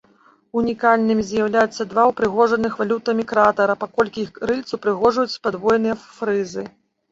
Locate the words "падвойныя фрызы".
5.47-6.69